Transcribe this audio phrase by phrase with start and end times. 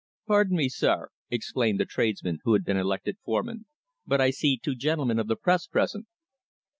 [0.25, 3.67] "Pardon me, sir," exclaimed the tradesman who had been elected foreman,
[4.07, 6.07] "but I see two gentlemen of the Press present."